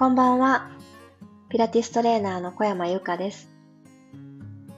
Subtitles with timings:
[0.00, 0.70] こんばんは。
[1.50, 3.50] ピラティストレーナーの小山由かです。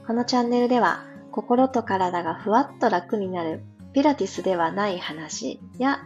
[0.04, 3.62] このチャンネルでは、心と体がふわっと楽になる
[3.92, 6.00] ピラティスではない話や、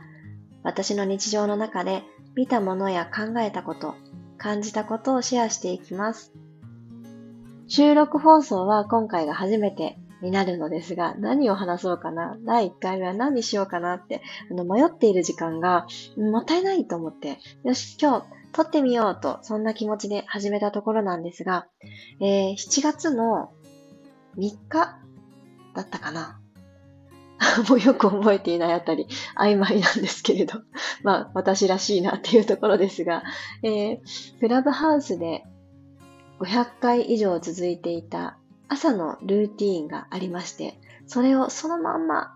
[0.63, 2.03] 私の日常の中で
[2.35, 3.95] 見たものや考えたこと、
[4.37, 6.35] 感じたことをシェアしていきます。
[7.69, 14.21] 収録放送は今回が初めてになるのですが、何を話そうかな第1回目は何にしようかなって、
[14.51, 15.87] あの、迷っている時間が
[16.19, 21.67] もったいないと思って、よし、今日撮ってみようと、そんな気持ちで始めたところなんですが、
[22.23, 23.53] えー、7月の
[24.39, 24.99] 3日
[25.75, 26.41] だったかな。
[27.69, 30.63] もうよく覚えていないあたり曖昧なんですけれど、
[31.05, 33.25] まあ私らしいなっていうところですが、
[33.63, 35.45] えー、クラブハウスで
[36.41, 38.39] 500回以上続いていた
[38.69, 42.36] 朝のルーティーンがありまして、それをそのまんま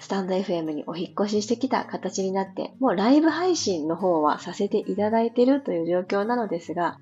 [0.00, 6.98] スタンド FM にお引越ししてきた形になって、もうライブ配信の方はさせていただいてるという状況なのですが、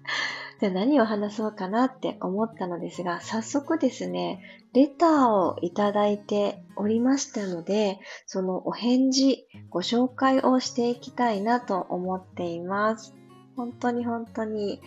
[0.59, 4.41] じゃあ何を話そうかなって思ったのですが、早速ですね、
[4.73, 13.15] レターをいただいておりましたので、そのお返事、ご紹介をしていきたいなと思っています。
[13.57, 14.81] 本当に本当に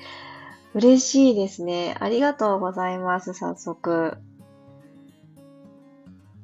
[0.74, 1.96] 嬉しいですね。
[2.00, 4.18] ありがとうございます、早速。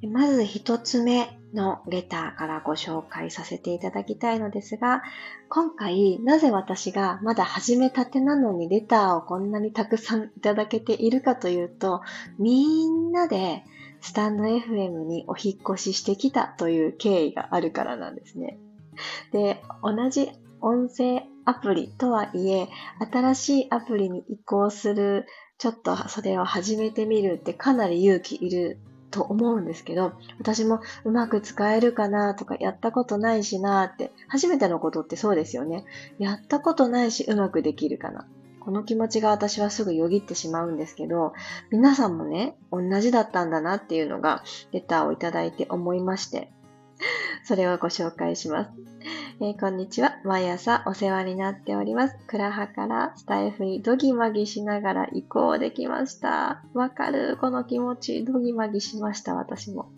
[0.07, 5.01] まず一つ目のレターからご紹介させていただきたいのですが、
[5.49, 12.01] 今回なぜ私がまだ始めたてなのにレターをこんなにたくさんいただけているかというと、
[12.37, 13.63] みんなで
[14.01, 18.59] スタンド FM にお引越ししてきたという経緯があるからなんですね。
[19.31, 20.29] で、同じ
[20.61, 22.67] 音声アプリとはいえ、
[23.11, 25.25] 新しいアプリに移行する、
[25.57, 28.77] ちょっとそれを始めてみるってかなり勇気いる
[29.15, 35.85] と思うんですけど、私もうまく使えるかなとか、やったことないしなって、初めてのことってそうですよね。
[36.19, 38.27] やったことないし、うまくできるかな。
[38.59, 41.31] この気持ちが私はすぐよぎってしまうんですけど、
[41.71, 44.43] 皆さんもね、同じだったんだなっていうのが、
[44.73, 46.51] レターをいただいて思いまして、
[47.43, 48.71] それをご紹介します。
[49.39, 50.15] えー、こんにちは。
[50.23, 52.15] 毎朝お世話になっております。
[52.25, 56.63] クラハからスタイフにドギマギしながら移行できました。
[56.73, 57.37] わかる？
[57.39, 58.23] この気持ち。
[58.23, 59.91] ドギマギしました、私も。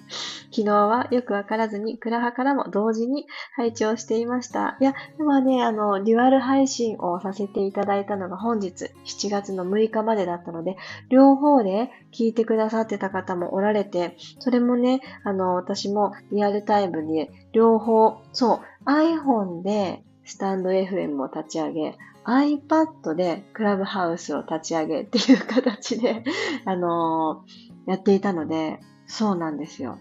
[0.52, 4.78] 昨日はよくわからずに、クラハからも同時に配置をしていました。
[4.80, 10.78] いや、今ね、あの、デュアル配信をさせていただいたのが本日7月の6日までだったので、
[11.10, 26.24] 両方で聞いてくださってた方もおられて、それもね、あの、私もリアルタイムに両方、そう、iPhone でスタンド FM を立ち上げ、iPad でクラブハウスを立ち上げっていう形で
[26.66, 30.00] あのー、やっていたので、そうなんですよ。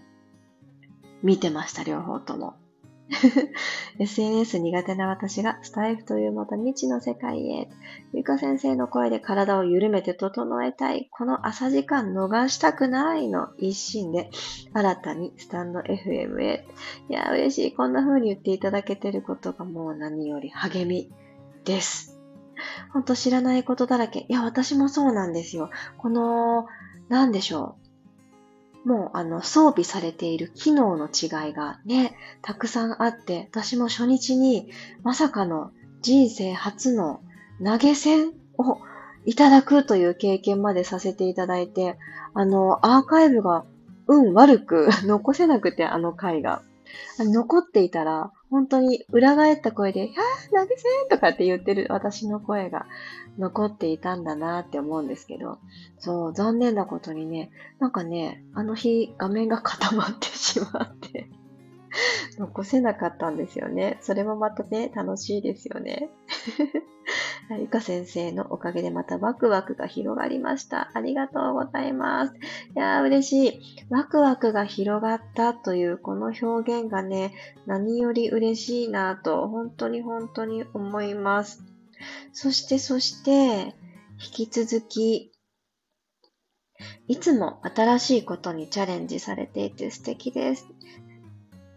[1.23, 2.55] 見てました、両方とも。
[3.99, 7.69] SNS 苦手な私がスタイフというまた未知の世界へ。
[8.13, 11.07] ゆか先生の声で体を緩めて整えたい。
[11.11, 14.29] この朝時間逃したくないの一心で
[14.73, 16.67] 新たにスタンド FM へ。
[17.09, 17.73] いや、嬉しい。
[17.73, 21.09] こんな風に言っていただけてることがもう何より励み
[21.63, 22.19] です。
[22.91, 24.25] ほんと知らないことだらけ。
[24.27, 25.69] いや、私もそうなんですよ。
[25.97, 26.65] この、
[27.09, 27.86] なんでしょう。
[28.87, 34.71] もうあの装備されている機能の違いがね、たくさんあって、私も初日に
[35.03, 35.71] まさかの
[36.01, 37.19] 人生初の
[37.61, 38.79] 投げ銭を
[39.25, 41.97] いただくという経験までさせていただいて、
[42.33, 43.65] あの、アーカイブが
[44.07, 46.61] 運悪く 残せなくて、あの回が。
[47.19, 52.85] 残っていたら、本当に裏返った声で、ああ、投げ銭とかって言ってる私の声が
[53.37, 55.59] 残っていたんだなって思うんですけど、
[55.99, 61.29] そう、残念なことにね、なんかね、あの日画面が固まってしまって
[62.37, 63.97] 残せなかったんですよね。
[64.01, 66.09] それもまたね、楽しいですよね。
[67.59, 70.91] ゆか先生のおかげでまたワクワクが広がりました。
[70.93, 72.33] ありがとうございます。
[72.35, 72.37] い
[72.75, 73.85] やー嬉しい。
[73.89, 77.33] ワクワクが広がったというこの表現がね、
[77.65, 81.63] 何より嬉しいなと、本当に本当に思います。
[82.33, 83.75] そしてそして、
[84.19, 85.31] 引き続き、
[87.07, 90.67] いつも新しいことにチャレンジされていて素敵です。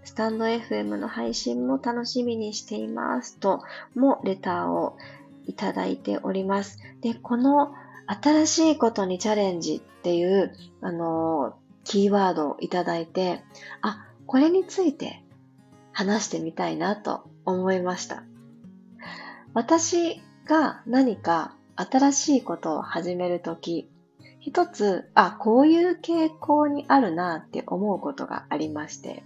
[0.04, 3.62] スタンド FM の配信も楽しみにしていますと、
[3.94, 4.96] もレターを
[5.46, 6.78] いただいております。
[7.00, 7.74] で、この
[8.06, 13.42] 新しいことにチャレンジっていう、あのキーワードをいただいて、
[13.82, 15.22] あ、これについて
[15.92, 18.24] 話してみたいなと思いました。
[19.54, 23.90] 私が何か新しいことを始めるとき、
[24.40, 29.22] 一つ、あ、こういう傾向にあるなって思うことがありまして。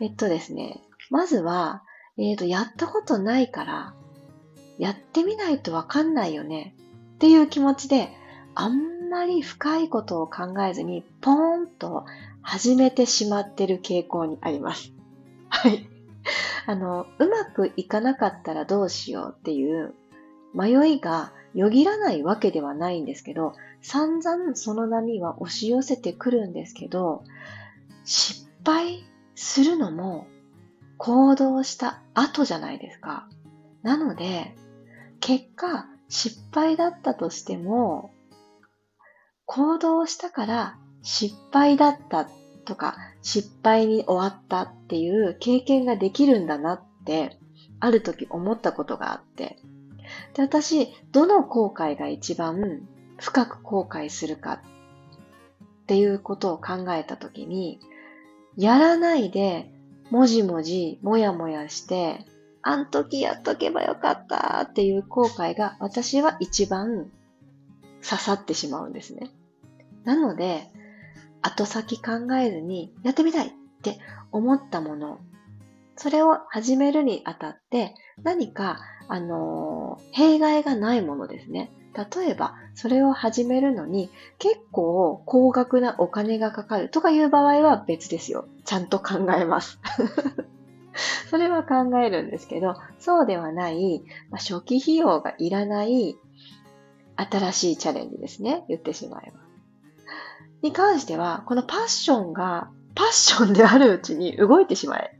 [0.00, 1.82] えっとですね、まずは、
[2.18, 3.94] えっ、ー、と、やったことないから、
[4.78, 6.74] やってみないとわかんないよね
[7.14, 8.08] っていう気持ちで、
[8.54, 12.04] あんまり深いことを考えずに、ポーンと
[12.42, 14.92] 始めてしまってる傾向にあります。
[15.48, 15.91] はい。
[16.66, 19.94] あの、うまくいかなかったらどうしようっていう
[20.54, 27.24] 迷いがよぎらないわけではないんですけど、散々その波は押し寄せてくるんですけど、
[28.04, 29.04] 失敗
[29.34, 30.26] するのも
[30.98, 33.28] 行動した後じゃないですか。
[33.82, 34.54] なので、
[35.20, 38.12] 結果失敗だったとしても、
[39.46, 42.28] 行動したから失敗だった
[42.64, 47.38] とか失敗に終わったっていう経験ができるんだなって
[47.80, 49.58] ある時思ったことがあって。
[50.34, 52.82] で、私、どの後悔が一番
[53.18, 54.60] 深く後悔するかっ
[55.86, 57.80] ていうことを考えた時に、
[58.56, 59.70] やらないで
[60.10, 62.26] もじもじもやもやして、
[62.62, 67.10] あん時やっとけばよかったっていう後悔が私は一番
[68.08, 69.30] 刺さってしまうんですね。
[70.04, 70.70] なので、
[71.42, 73.50] 後先考えずにやってみたいっ
[73.82, 73.98] て
[74.30, 75.20] 思ったもの、
[75.96, 81.70] それを始めるにあたって何か、あのー、弊害がないものですね。
[81.94, 88.46] 例えば、それを始めるのに結構高額なお金がかかるとかいう場合は別ですよ。
[88.64, 89.78] ちゃんと考えます。
[91.28, 96.16] それは考えるんですけど、そうではない、まあ、初期費用がいらない
[97.16, 98.64] 新しいチャレンジですね。
[98.68, 99.51] 言ってしまえば。
[100.62, 105.18] に関しては、このパッションがパッションであるうちに動いてしまえ。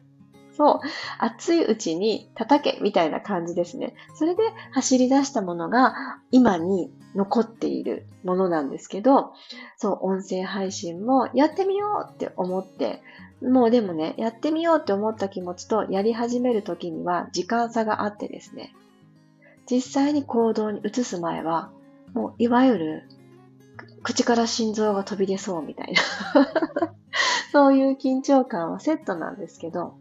[0.56, 0.80] そう。
[1.18, 3.94] 熱いうちに叩けみたいな感じですね。
[4.14, 4.42] それで
[4.72, 5.94] 走り出したものが
[6.30, 9.32] 今に残っているものなんですけど、
[9.76, 13.02] そう、音声配信もやってみようって思って、
[13.42, 18.74] もうでもね、やってみようって思った気持ちとやり始める時には時間差があってですね、
[19.70, 21.70] 実際に行動に移す前は、
[22.12, 23.08] もういわゆる
[24.02, 26.02] 口から心臓が飛び出そうみたいな
[27.52, 29.94] そういう緊張感はセットなんですけど、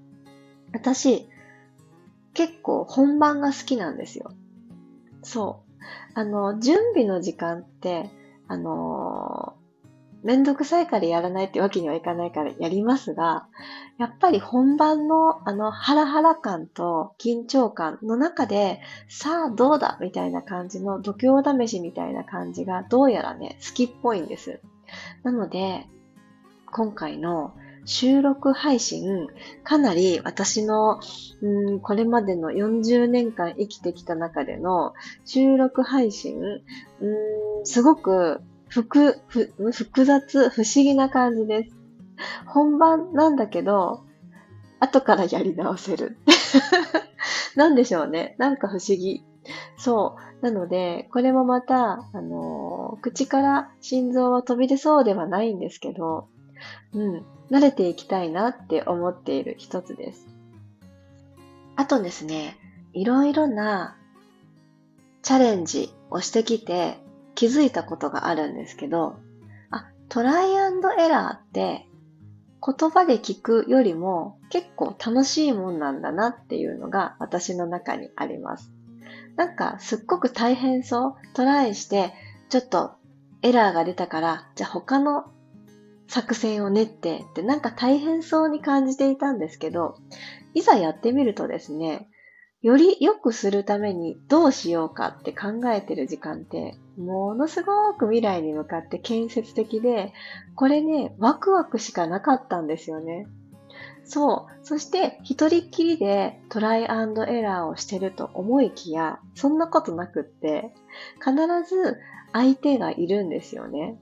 [0.74, 1.27] 私、
[2.33, 4.31] 結構本番が好きなんですよ。
[5.21, 5.71] そう。
[6.13, 8.09] あの、準備の時間って、
[8.48, 9.50] あの
[10.23, 13.47] めんどくさいからやらないってわけにはいかないからやりますが、
[13.97, 19.97] やっぱり本番のあのハラハラ感と緊張感の中で、さあどうだ？
[20.01, 24.59] みたいな感じの度胸試しみたいな感じがどうやらね、好きっぽいんです。
[25.23, 25.88] なので、
[26.71, 27.53] 今回の
[27.85, 29.27] 収録配信、
[29.63, 31.00] かなり私の、
[31.41, 34.94] うん、これまでの40年間生きてきた中での
[35.25, 38.41] 収録配信、うん、すごく
[38.71, 41.75] 複、複雑、不思議な感じです。
[42.45, 44.06] 本番なんだけど、
[44.79, 46.18] 後からやり直せる。
[47.56, 48.35] なんでしょうね。
[48.38, 49.25] なんか不思議。
[49.77, 50.45] そう。
[50.45, 56.29] なので、これもまた、あのー、口から心臓は飛び出そうではないんですけど、
[56.94, 60.27] うん、慣れていきたいなって思っている一つです。
[61.75, 62.57] あとですね、
[62.94, 63.97] いろいろな
[65.23, 66.97] チャレンジをしてきて、
[67.41, 69.15] 気づいたことがあるんですけど、
[69.71, 71.88] あ、トライアンドエラーって
[72.63, 78.71] 言葉で聞くよりも結構楽しいもんなんだなっていうのが私の中にあります。
[79.37, 81.16] なんかすっごく大変そう。
[81.33, 82.13] トライして
[82.49, 82.92] ちょっと
[83.42, 85.25] エラーが出たから、じゃあ他の
[86.07, 89.95] 作戦を練ってってなんか大変そうに感じていたんですけど、
[90.54, 92.07] いざやってみるとですね、
[92.61, 100.13] より良くするためにどうしようかって考えてる時間って、ものすごく未来に向かって建設的で、
[100.56, 103.25] これね、ワクワクしかなかったんですよね。
[104.03, 104.65] そう。
[104.65, 110.71] そして、一人っきりでトライアンドエラーをしてると思いきや、そんなことなくって、
[111.19, 111.33] 必
[111.68, 111.97] ず
[112.31, 113.97] 相手がいるんですよね。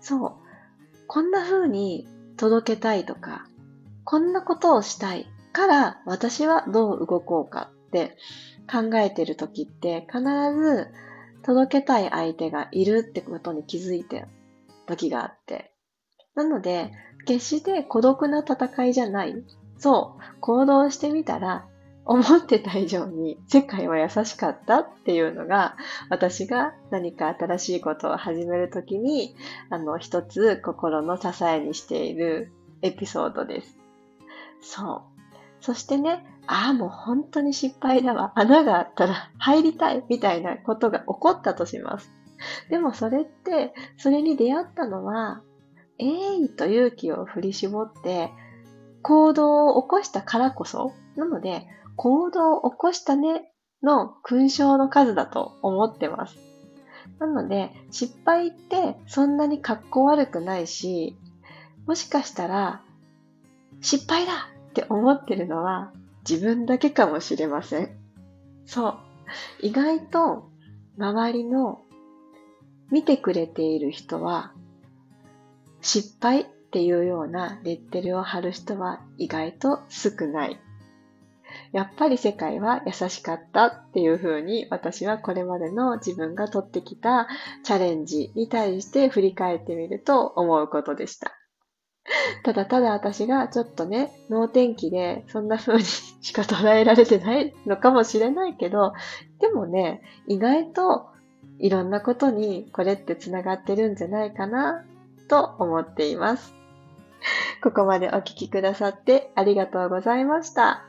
[0.00, 0.32] そう。
[1.06, 3.46] こんな風に届けたいとか、
[4.02, 8.16] こんなことをしたいから私はどう動こうかって
[8.70, 10.88] 考えてる時って必ず
[11.44, 14.26] 届けたい相手がいるってことに気づいて
[14.86, 15.72] 時があって。
[16.34, 16.90] なので、
[17.26, 19.44] 決して孤独な戦いじゃない。
[19.78, 21.66] そう、行動してみたら、
[22.06, 25.76] 思ってた以上に世界は優しかったっていうのが、
[26.10, 29.36] 私が何か新しいことを始めるときに、
[29.70, 33.78] あの、一つ心の支えにしているエピソードです。
[34.60, 35.14] そう。
[35.60, 38.32] そしてね、ああ、もう本当に失敗だわ。
[38.34, 42.10] 穴があったら入りたいみたいなことが起こったとします。
[42.68, 45.42] でもそれって、それに出会ったのは、
[45.98, 48.30] えいと勇気を振り絞って、
[49.02, 50.92] 行動を起こしたからこそ。
[51.16, 56.36] なので、行動を起こしたねの勲章の数だと思ってます。
[57.18, 61.16] なので、失敗ってそんなに格好悪くないし、
[61.86, 62.82] もしかしたら、
[63.80, 64.32] 失敗だ
[64.70, 65.92] って思ってるのは
[66.28, 67.96] 自分だけかもしれません。
[68.66, 68.98] そう。
[69.60, 70.50] 意外と
[70.98, 71.82] 周りの
[72.90, 74.52] 見てくれている人は
[75.80, 80.60] 失敗っていうようなレッテルを貼る人は意外と少ない。
[81.72, 87.28] やっぱり世界は優しかったっていうふうに私はこれまでの自分が取ってきた
[87.64, 91.32] チャレンジに対して振り返ってみると思うことでした。
[92.44, 98.92] ただただ私がちょっとね、脳天気でそんな風にしか捉えられてないのかもしれないけど、
[99.40, 101.08] でもね、意外と
[101.58, 104.84] いろんなことにこれって繋がってるんじゃないかな
[105.28, 106.54] と思っています。
[107.62, 110.84] ここまでお聞きくださってありがとうございました。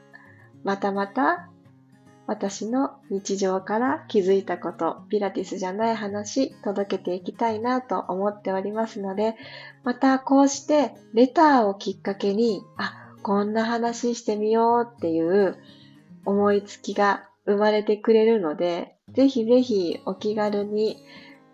[0.64, 1.50] またまた
[2.28, 9.36] 私の日常から気づいたこと、ピラティスじゃない話、届けていきたいなと思っておりますので、
[9.84, 15.58] またこうしてレターをきっかけに、あ、こんな話してみようっていう
[16.26, 20.98] 思いつきが生まれてくれるので、ぜひぜひお気軽に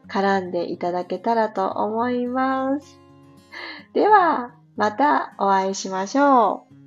[0.07, 2.99] 絡んでいただけたらと思います。
[3.93, 6.80] では、またお会いしましょう。